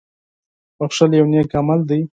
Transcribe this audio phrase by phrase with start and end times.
[0.77, 2.01] •بښل یو نېک عمل دی.